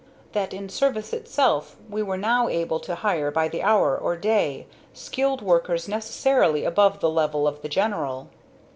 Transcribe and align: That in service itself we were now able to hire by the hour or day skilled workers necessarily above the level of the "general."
That 0.31 0.51
in 0.51 0.67
service 0.67 1.13
itself 1.13 1.75
we 1.87 2.01
were 2.01 2.17
now 2.17 2.47
able 2.49 2.79
to 2.79 2.95
hire 2.95 3.29
by 3.29 3.47
the 3.47 3.61
hour 3.61 3.95
or 3.95 4.17
day 4.17 4.65
skilled 4.93 5.43
workers 5.43 5.87
necessarily 5.87 6.65
above 6.65 7.01
the 7.01 7.07
level 7.11 7.47
of 7.47 7.61
the 7.61 7.69
"general." 7.69 8.27